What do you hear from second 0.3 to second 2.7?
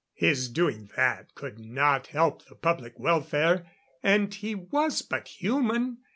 doing that could not help the